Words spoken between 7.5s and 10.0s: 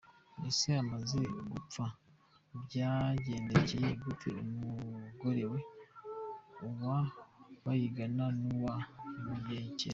Bayingana n’uwa Bunyenyezi?